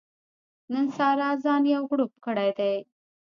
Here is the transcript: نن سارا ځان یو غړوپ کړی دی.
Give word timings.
نن 0.73 0.85
سارا 0.97 1.29
ځان 1.43 1.63
یو 1.73 1.83
غړوپ 1.89 2.13
کړی 2.25 2.49
دی. 2.57 2.73